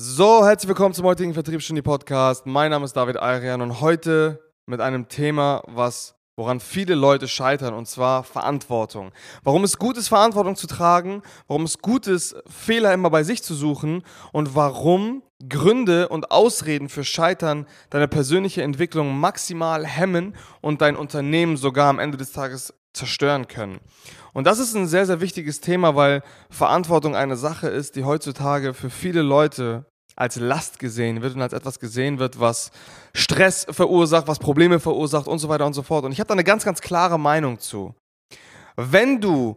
[0.00, 2.46] So, herzlich willkommen zum heutigen Vertriebsstunde Podcast.
[2.46, 7.74] Mein Name ist David Ayrian und heute mit einem Thema, was woran viele Leute scheitern,
[7.74, 9.10] und zwar Verantwortung.
[9.42, 13.42] Warum es gut ist, Verantwortung zu tragen, warum es gut ist, Fehler immer bei sich
[13.42, 20.80] zu suchen und warum Gründe und Ausreden für Scheitern deine persönliche Entwicklung maximal hemmen und
[20.80, 23.80] dein Unternehmen sogar am Ende des Tages zerstören können.
[24.32, 28.74] Und das ist ein sehr, sehr wichtiges Thema, weil Verantwortung eine Sache ist, die heutzutage
[28.74, 29.84] für viele Leute
[30.16, 32.72] als Last gesehen wird und als etwas gesehen wird, was
[33.14, 36.04] Stress verursacht, was Probleme verursacht und so weiter und so fort.
[36.04, 37.94] Und ich habe da eine ganz, ganz klare Meinung zu.
[38.74, 39.56] Wenn du,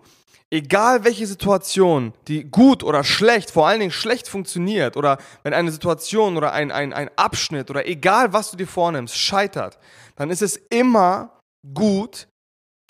[0.51, 5.71] egal welche Situation, die gut oder schlecht, vor allen Dingen schlecht funktioniert, oder wenn eine
[5.71, 9.79] Situation oder ein, ein, ein Abschnitt oder egal was du dir vornimmst, scheitert,
[10.15, 11.39] dann ist es immer
[11.73, 12.27] gut,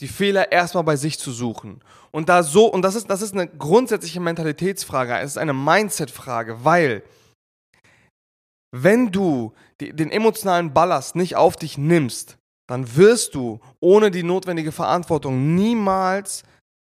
[0.02, 1.80] die Fehler erstmal bei sich zu suchen.
[2.12, 6.66] Und da so, und das ist, das ist eine grundsätzliche Mentalitätsfrage, es ist eine Mindset-Frage,
[6.66, 7.04] weil
[8.76, 14.24] wenn du die, den emotionalen Ballast nicht auf dich nimmst, dann wirst du ohne die
[14.24, 16.44] notwendige Verantwortung niemals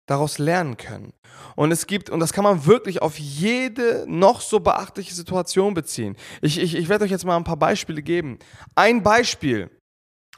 [0.06, 1.12] daraus lernen können.
[1.56, 6.16] Und es gibt, und das kann man wirklich auf jede noch so beachtliche Situation beziehen.
[6.42, 8.38] Ich, ich, ich werde euch jetzt mal ein paar Beispiele geben.
[8.74, 9.70] Ein Beispiel,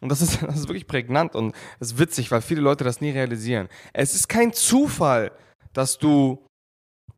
[0.01, 3.01] und das ist, das ist wirklich prägnant und es ist witzig, weil viele Leute das
[3.01, 3.69] nie realisieren.
[3.93, 5.33] Es ist kein Zufall,
[5.73, 6.47] dass du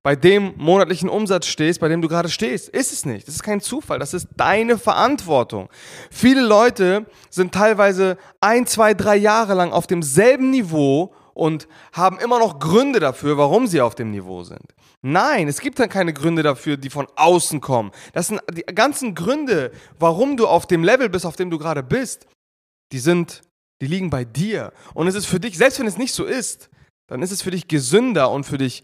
[0.02, 2.68] bei dem monatlichen Umsatz stehst, bei dem du gerade stehst.
[2.68, 3.26] Ist es nicht.
[3.26, 3.98] Das ist kein Zufall.
[3.98, 5.68] Das ist deine Verantwortung.
[6.10, 12.38] Viele Leute sind teilweise ein, zwei, drei Jahre lang auf demselben Niveau und haben immer
[12.38, 14.74] noch Gründe dafür, warum sie auf dem Niveau sind.
[15.02, 17.92] Nein, es gibt dann keine Gründe dafür, die von außen kommen.
[18.12, 21.82] Das sind die ganzen Gründe, warum du auf dem Level bist, auf dem du gerade
[21.82, 22.26] bist.
[22.92, 23.42] Die sind,
[23.80, 24.72] die liegen bei dir.
[24.94, 26.70] Und es ist für dich, selbst wenn es nicht so ist,
[27.06, 28.82] dann ist es für dich gesünder und für dich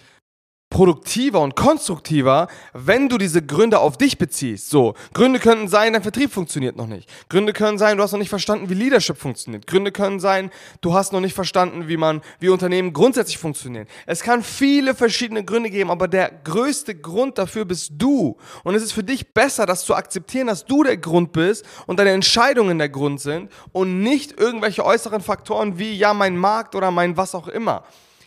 [0.74, 4.70] produktiver und konstruktiver, wenn du diese Gründe auf dich beziehst.
[4.70, 7.08] So, Gründe könnten sein, dein Vertrieb funktioniert noch nicht.
[7.28, 9.68] Gründe können sein, du hast noch nicht verstanden, wie Leadership funktioniert.
[9.68, 10.50] Gründe können sein,
[10.80, 13.86] du hast noch nicht verstanden, wie man, wie Unternehmen grundsätzlich funktionieren.
[14.06, 18.36] Es kann viele verschiedene Gründe geben, aber der größte Grund dafür bist du.
[18.64, 22.00] Und es ist für dich besser, das zu akzeptieren, dass du der Grund bist und
[22.00, 26.90] deine Entscheidungen der Grund sind und nicht irgendwelche äußeren Faktoren wie ja mein Markt oder
[26.90, 27.84] mein was auch immer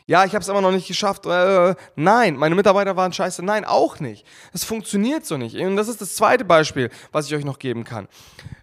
[0.10, 1.26] ja, ich habe es immer noch nicht geschafft.
[1.26, 3.44] Äh, nein, meine Mitarbeiter waren scheiße.
[3.44, 4.26] Nein, auch nicht.
[4.54, 5.56] Das funktioniert so nicht.
[5.58, 8.08] Und das ist das zweite Beispiel, was ich euch noch geben kann.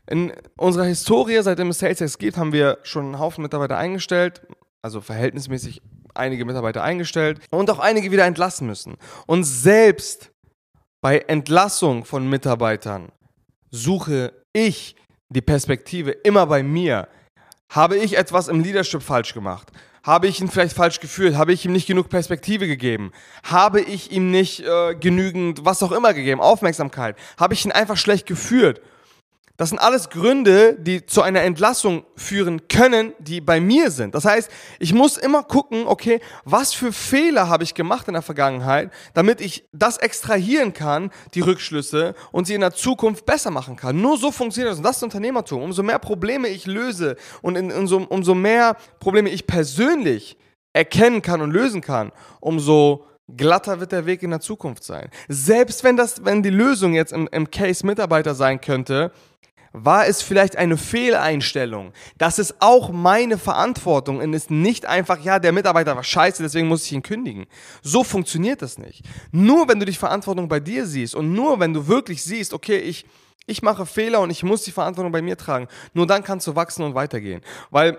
[0.07, 4.41] In unserer Historie, seitdem es SalesX gibt, haben wir schon einen Haufen Mitarbeiter eingestellt,
[4.81, 5.83] also verhältnismäßig
[6.15, 8.97] einige Mitarbeiter eingestellt und auch einige wieder entlassen müssen.
[9.27, 10.31] Und selbst
[11.03, 13.13] bei Entlassung von Mitarbeitern
[13.71, 14.97] suche ich
[15.29, 17.09] die Perspektive immer bei mir.
[17.71, 19.73] Habe ich etwas im Leadership falsch gemacht?
[20.05, 21.35] Habe ich ihn vielleicht falsch geführt?
[21.35, 23.11] Habe ich ihm nicht genug Perspektive gegeben?
[23.43, 27.17] Habe ich ihm nicht äh, genügend, was auch immer gegeben, Aufmerksamkeit?
[27.39, 28.83] Habe ich ihn einfach schlecht geführt?
[29.57, 34.17] Das sind alles Gründe, die zu einer Entlassung führen können, die bei mir sind.
[34.17, 34.51] Das heißt,
[34.81, 39.41] ich muss immer gucken, okay, was für Fehler habe ich gemacht in der Vergangenheit, damit
[39.41, 44.01] ich das extrahieren kann, die Rückschlüsse, und sie in der Zukunft besser machen kann.
[44.01, 44.79] Nur so funktioniert das.
[44.79, 45.63] Und das ist Unternehmertum.
[45.63, 50.37] Umso mehr Probleme ich löse und in, in so, umso mehr Probleme ich persönlich
[50.73, 52.11] erkennen kann und lösen kann,
[52.41, 53.07] umso
[53.37, 55.09] glatter wird der Weg in der Zukunft sein.
[55.29, 59.13] Selbst wenn das, wenn die Lösung jetzt im, im Case Mitarbeiter sein könnte,
[59.77, 61.93] war es vielleicht eine Fehleinstellung?
[62.17, 66.69] Das ist auch meine Verantwortung und ist nicht einfach, ja, der Mitarbeiter war scheiße, deswegen
[66.69, 67.47] muss ich ihn kündigen.
[67.83, 69.05] So funktioniert das nicht.
[69.33, 72.79] Nur wenn du die Verantwortung bei dir siehst und nur wenn du wirklich siehst, okay,
[72.79, 73.05] ich,
[73.47, 76.55] ich mache Fehler und ich muss die Verantwortung bei mir tragen, nur dann kannst du
[76.55, 77.41] wachsen und weitergehen.
[77.71, 77.99] Weil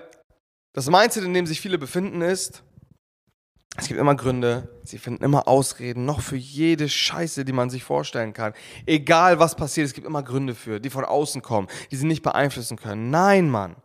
[0.72, 2.64] das Mindset, in dem sich viele befinden, ist,
[3.78, 7.84] es gibt immer Gründe, sie finden immer Ausreden, noch für jede Scheiße, die man sich
[7.84, 8.54] vorstellen kann.
[8.86, 12.24] Egal was passiert, es gibt immer Gründe für, die von außen kommen, die sie nicht
[12.24, 13.10] beeinflussen können.
[13.10, 13.76] Nein, Mann.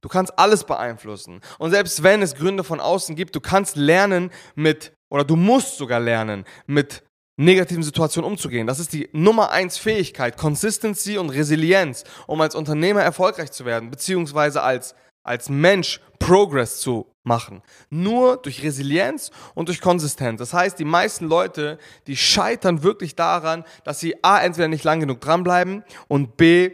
[0.00, 1.40] Du kannst alles beeinflussen.
[1.58, 5.76] Und selbst wenn es Gründe von außen gibt, du kannst lernen mit, oder du musst
[5.76, 7.02] sogar lernen, mit
[7.36, 8.66] negativen Situationen umzugehen.
[8.66, 13.90] Das ist die Nummer eins Fähigkeit, Consistency und Resilienz, um als Unternehmer erfolgreich zu werden,
[13.90, 14.94] beziehungsweise als
[15.30, 17.62] als Mensch Progress zu machen.
[17.88, 20.40] Nur durch Resilienz und durch Konsistenz.
[20.40, 21.78] Das heißt, die meisten Leute,
[22.08, 26.72] die scheitern wirklich daran, dass sie A, entweder nicht lang genug dranbleiben und B,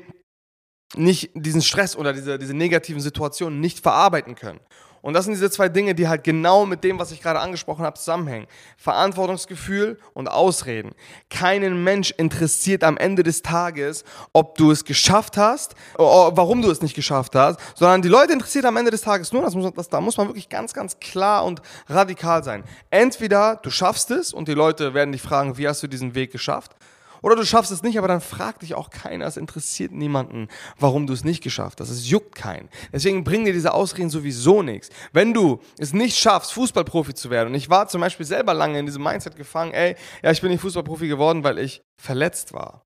[0.94, 4.60] nicht diesen Stress oder diese, diese negativen Situationen nicht verarbeiten können.
[5.06, 7.84] Und das sind diese zwei Dinge, die halt genau mit dem, was ich gerade angesprochen
[7.84, 8.48] habe, zusammenhängen.
[8.76, 10.96] Verantwortungsgefühl und Ausreden.
[11.30, 16.82] Keinen Mensch interessiert am Ende des Tages, ob du es geschafft hast, warum du es
[16.82, 19.88] nicht geschafft hast, sondern die Leute interessiert am Ende des Tages nur, das muss, das,
[19.88, 22.64] da muss man wirklich ganz, ganz klar und radikal sein.
[22.90, 26.32] Entweder du schaffst es und die Leute werden dich fragen, wie hast du diesen Weg
[26.32, 26.72] geschafft?
[27.22, 30.48] Oder du schaffst es nicht, aber dann fragt dich auch keiner, es interessiert niemanden,
[30.78, 31.90] warum du es nicht geschafft hast.
[31.90, 32.68] Es juckt keinen.
[32.92, 34.90] Deswegen bringen dir diese Ausreden sowieso nichts.
[35.12, 38.78] Wenn du es nicht schaffst, Fußballprofi zu werden, und ich war zum Beispiel selber lange
[38.78, 42.82] in diesem Mindset gefangen, ey, ja, ich bin nicht Fußballprofi geworden, weil ich verletzt war.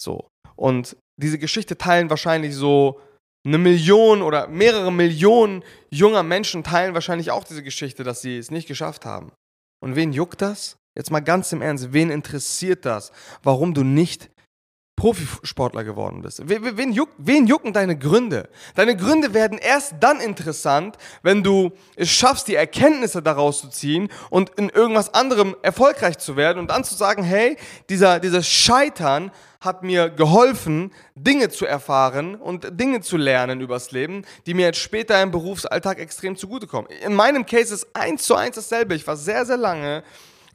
[0.00, 0.28] So.
[0.56, 3.00] Und diese Geschichte teilen wahrscheinlich so
[3.46, 8.50] eine Million oder mehrere Millionen junger Menschen teilen wahrscheinlich auch diese Geschichte, dass sie es
[8.50, 9.32] nicht geschafft haben.
[9.80, 10.76] Und wen juckt das?
[10.96, 13.12] Jetzt mal ganz im Ernst, wen interessiert das,
[13.42, 14.30] warum du nicht
[14.96, 16.40] Profisportler geworden bist?
[16.46, 18.48] Wen, juck, wen jucken deine Gründe?
[18.74, 24.08] Deine Gründe werden erst dann interessant, wenn du es schaffst, die Erkenntnisse daraus zu ziehen
[24.30, 27.58] und in irgendwas anderem erfolgreich zu werden und dann zu sagen, hey,
[27.90, 34.24] dieser, dieses Scheitern hat mir geholfen, Dinge zu erfahren und Dinge zu lernen übers Leben,
[34.46, 36.90] die mir jetzt später im Berufsalltag extrem zugutekommen.
[37.04, 38.94] In meinem Case ist eins zu eins dasselbe.
[38.94, 40.02] Ich war sehr, sehr lange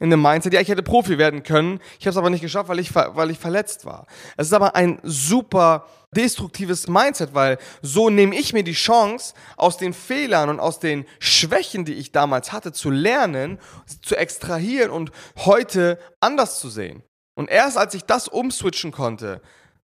[0.02, 2.68] in dem Mindset, ja, ich hätte Profi werden können, ich habe es aber nicht geschafft,
[2.68, 4.08] weil ich, weil ich verletzt war.
[4.36, 9.76] Es ist aber ein super destruktives Mindset, weil so nehme ich mir die Chance, aus
[9.76, 13.60] den Fehlern und aus den Schwächen, die ich damals hatte, zu lernen,
[14.02, 17.04] zu extrahieren und heute anders zu sehen.
[17.36, 19.40] Und erst als ich das umswitchen konnte,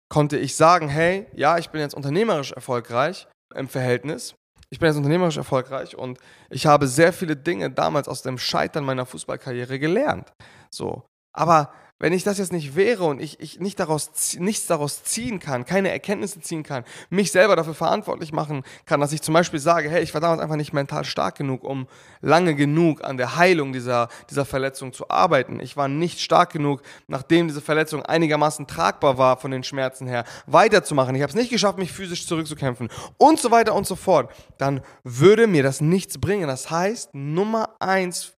[0.08, 4.36] konnte ich sagen, hey, ja, ich bin jetzt unternehmerisch erfolgreich im Verhältnis
[4.70, 6.20] ich bin jetzt unternehmerisch erfolgreich und
[6.50, 10.34] ich habe sehr viele Dinge damals aus dem Scheitern meiner Fußballkarriere gelernt.
[10.70, 11.04] So.
[11.36, 15.40] Aber wenn ich das jetzt nicht wäre und ich, ich nicht daraus, nichts daraus ziehen
[15.40, 19.62] kann, keine Erkenntnisse ziehen kann, mich selber dafür verantwortlich machen kann, dass ich zum Beispiel
[19.62, 21.88] sage, hey, ich war damals einfach nicht mental stark genug, um
[22.20, 25.62] lange genug an der Heilung dieser, dieser Verletzung zu arbeiten.
[25.62, 30.26] Ich war nicht stark genug, nachdem diese Verletzung einigermaßen tragbar war von den Schmerzen her,
[30.48, 31.16] weiterzumachen.
[31.16, 34.30] Ich habe es nicht geschafft, mich physisch zurückzukämpfen und so weiter und so fort.
[34.58, 36.48] Dann würde mir das nichts bringen.
[36.48, 38.34] Das heißt, Nummer eins,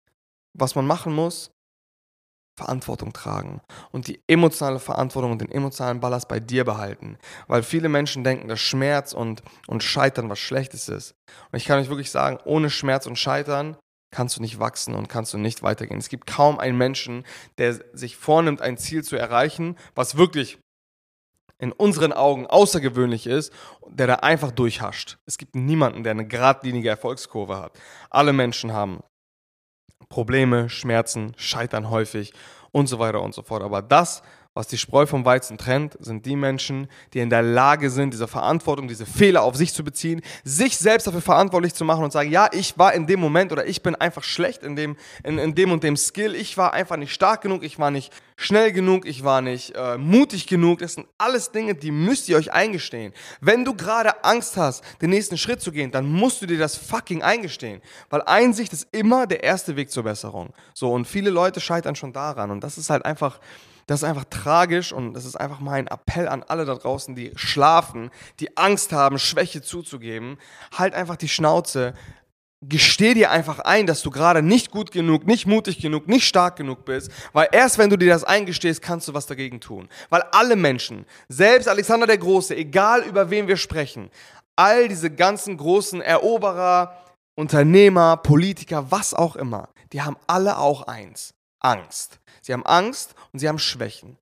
[0.54, 1.55] was man machen muss,
[2.56, 3.62] Verantwortung tragen
[3.92, 7.18] und die emotionale Verantwortung und den emotionalen Ballast bei dir behalten.
[7.48, 11.16] Weil viele Menschen denken, dass Schmerz und, und Scheitern was Schlechtes ist.
[11.52, 13.78] Und ich kann euch wirklich sagen, ohne Schmerz und Scheitern
[14.12, 16.00] kannst du nicht wachsen und kannst du nicht weitergehen.
[16.00, 17.26] Es gibt kaum einen Menschen,
[17.58, 20.58] der sich vornimmt, ein Ziel zu erreichen, was wirklich
[21.58, 23.52] in unseren Augen außergewöhnlich ist,
[23.88, 25.18] der da einfach durchhascht.
[25.26, 27.78] Es gibt niemanden, der eine geradlinige Erfolgskurve hat.
[28.10, 29.02] Alle Menschen haben
[30.16, 32.32] Probleme, Schmerzen, Scheitern häufig
[32.72, 33.62] und so weiter und so fort.
[33.62, 34.24] Aber das,
[34.56, 38.28] was die Spreu vom Weizen trennt, sind die Menschen, die in der Lage sind, diese
[38.28, 42.32] Verantwortung, diese Fehler auf sich zu beziehen, sich selbst dafür verantwortlich zu machen und sagen,
[42.32, 45.56] ja, ich war in dem Moment oder ich bin einfach schlecht in dem, in, in
[45.56, 49.06] dem und dem Skill, ich war einfach nicht stark genug, ich war nicht schnell genug,
[49.06, 50.80] ich war nicht äh, mutig genug.
[50.80, 53.12] Das sind alles Dinge, die müsst ihr euch eingestehen.
[53.42, 56.78] Wenn du gerade Angst hast, den nächsten Schritt zu gehen, dann musst du dir das
[56.78, 57.82] fucking eingestehen.
[58.10, 60.54] Weil Einsicht ist immer der erste Weg zur Besserung.
[60.74, 62.52] So, und viele Leute scheitern schon daran.
[62.52, 63.40] Und das ist halt einfach
[63.88, 67.32] das ist einfach tragisch und das ist einfach mein Appell an alle da draußen, die
[67.36, 68.10] schlafen,
[68.40, 70.38] die Angst haben, Schwäche zuzugeben.
[70.76, 71.94] Halt einfach die Schnauze.
[72.62, 76.56] Gesteh dir einfach ein, dass du gerade nicht gut genug, nicht mutig genug, nicht stark
[76.56, 79.88] genug bist, weil erst wenn du dir das eingestehst, kannst du was dagegen tun.
[80.10, 84.10] Weil alle Menschen, selbst Alexander der Große, egal über wen wir sprechen,
[84.56, 86.98] all diese ganzen großen Eroberer,
[87.36, 91.35] Unternehmer, Politiker, was auch immer, die haben alle auch eins,
[91.66, 92.20] Angst.
[92.42, 94.18] Sie haben Angst und sie haben Schwächen.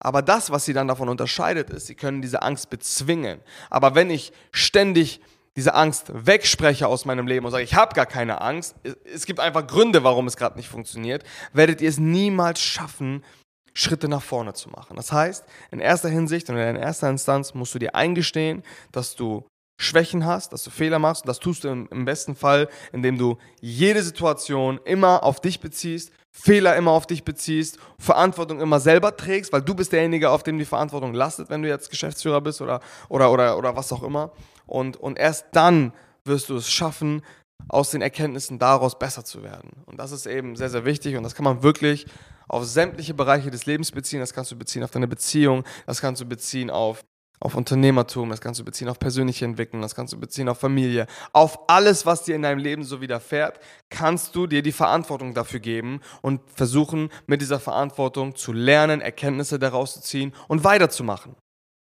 [0.00, 3.40] Aber das, was sie dann davon unterscheidet, ist, sie können diese Angst bezwingen.
[3.70, 5.20] Aber wenn ich ständig
[5.56, 9.40] diese Angst wegspreche aus meinem Leben und sage, ich habe gar keine Angst, es gibt
[9.40, 13.24] einfach Gründe, warum es gerade nicht funktioniert, werdet ihr es niemals schaffen,
[13.72, 14.96] Schritte nach vorne zu machen.
[14.96, 19.46] Das heißt, in erster Hinsicht und in erster Instanz musst du dir eingestehen, dass du
[19.78, 21.24] Schwächen hast, dass du Fehler machst.
[21.24, 25.60] Und das tust du im, im besten Fall, indem du jede Situation immer auf dich
[25.60, 30.42] beziehst, Fehler immer auf dich beziehst, Verantwortung immer selber trägst, weil du bist derjenige, auf
[30.42, 34.02] dem die Verantwortung lastet, wenn du jetzt Geschäftsführer bist oder, oder, oder, oder was auch
[34.02, 34.32] immer.
[34.66, 35.92] Und, und erst dann
[36.24, 37.22] wirst du es schaffen,
[37.68, 39.70] aus den Erkenntnissen daraus besser zu werden.
[39.86, 42.06] Und das ist eben sehr, sehr wichtig und das kann man wirklich
[42.48, 44.20] auf sämtliche Bereiche des Lebens beziehen.
[44.20, 47.02] Das kannst du beziehen auf deine Beziehung, das kannst du beziehen auf
[47.40, 51.06] auf Unternehmertum, das kannst du beziehen auf persönliche Entwicklung, das kannst du beziehen auf Familie,
[51.32, 55.60] auf alles, was dir in deinem Leben so widerfährt, kannst du dir die Verantwortung dafür
[55.60, 61.36] geben und versuchen, mit dieser Verantwortung zu lernen, Erkenntnisse daraus zu ziehen und weiterzumachen.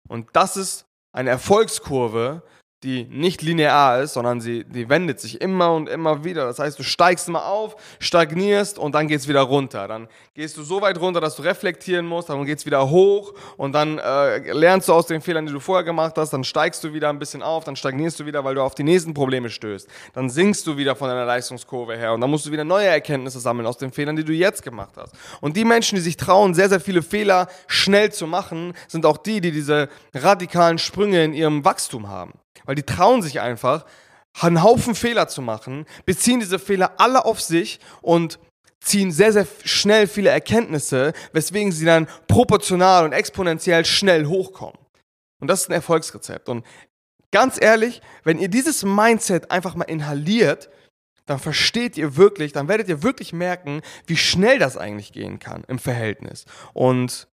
[0.08, 2.42] Und das ist eine Erfolgskurve,
[2.82, 6.46] die nicht linear ist, sondern sie die wendet sich immer und immer wieder.
[6.46, 9.86] Das heißt, du steigst mal auf, stagnierst und dann geht's wieder runter.
[9.86, 13.72] Dann gehst du so weit runter, dass du reflektieren musst, dann geht's wieder hoch und
[13.72, 16.94] dann äh, lernst du aus den Fehlern, die du vorher gemacht hast, dann steigst du
[16.94, 19.86] wieder ein bisschen auf, dann stagnierst du wieder, weil du auf die nächsten Probleme stößt.
[20.14, 23.40] Dann sinkst du wieder von deiner Leistungskurve her und dann musst du wieder neue Erkenntnisse
[23.40, 25.14] sammeln aus den Fehlern, die du jetzt gemacht hast.
[25.42, 29.18] Und die Menschen, die sich trauen, sehr, sehr viele Fehler schnell zu machen, sind auch
[29.18, 32.32] die, die diese radikalen Sprünge in ihrem Wachstum haben.
[32.70, 33.84] Weil die trauen sich einfach,
[34.40, 38.38] einen Haufen Fehler zu machen, beziehen diese Fehler alle auf sich und
[38.78, 44.78] ziehen sehr, sehr schnell viele Erkenntnisse, weswegen sie dann proportional und exponentiell schnell hochkommen.
[45.40, 46.48] Und das ist ein Erfolgsrezept.
[46.48, 46.64] Und
[47.32, 50.70] ganz ehrlich, wenn ihr dieses Mindset einfach mal inhaliert,
[51.26, 55.64] dann versteht ihr wirklich, dann werdet ihr wirklich merken, wie schnell das eigentlich gehen kann
[55.66, 56.44] im Verhältnis.
[56.72, 57.26] Und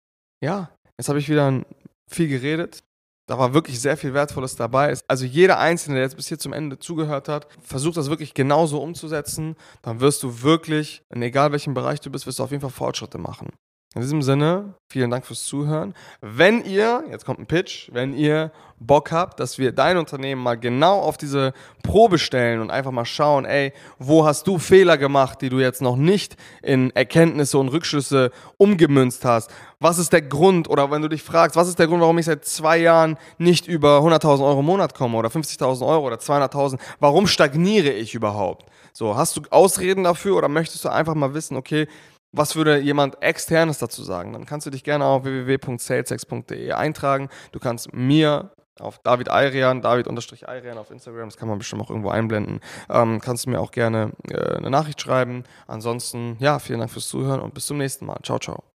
[0.43, 1.63] ja, jetzt habe ich wieder
[2.09, 2.86] viel geredet.
[3.27, 4.97] Da war wirklich sehr viel Wertvolles dabei.
[5.09, 8.81] Also jeder Einzelne, der jetzt bis hier zum Ende zugehört hat, versucht das wirklich genauso
[8.81, 9.57] umzusetzen.
[9.83, 12.71] Dann wirst du wirklich, in egal welchem Bereich du bist, wirst du auf jeden Fall
[12.71, 13.49] Fortschritte machen.
[13.95, 15.95] In diesem Sinne, vielen Dank fürs Zuhören.
[16.21, 20.59] Wenn ihr, jetzt kommt ein Pitch, wenn ihr Bock habt, dass wir dein Unternehmen mal
[20.59, 25.41] genau auf diese Probe stellen und einfach mal schauen, ey, wo hast du Fehler gemacht,
[25.41, 29.51] die du jetzt noch nicht in Erkenntnisse und Rückschlüsse umgemünzt hast?
[29.81, 32.27] Was ist der Grund, oder wenn du dich fragst, was ist der Grund, warum ich
[32.27, 36.79] seit zwei Jahren nicht über 100.000 Euro im Monat komme oder 50.000 Euro oder 200.000?
[37.01, 38.67] Warum stagniere ich überhaupt?
[38.93, 41.89] So, hast du Ausreden dafür oder möchtest du einfach mal wissen, okay,
[42.37, 44.33] was würde jemand externes dazu sagen?
[44.33, 47.29] Dann kannst du dich gerne auf www.salesex.de eintragen.
[47.53, 48.51] Du kannst mir
[48.81, 52.61] auf David Ayrian, David-Ayrian auf Instagram, das kann man bestimmt auch irgendwo einblenden.
[52.91, 55.45] Ähm, kannst du mir auch gerne äh, eine Nachricht schreiben.
[55.67, 58.19] Ansonsten, ja, vielen Dank fürs Zuhören und bis zum nächsten Mal.
[58.23, 58.76] Ciao, ciao.